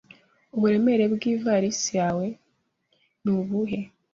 Uburemere 0.55 1.05
bwa 1.13 1.27
ivalisi 1.33 1.89
yawe 1.99 2.25
ni 3.23 3.29
ubuhe? 3.37 3.79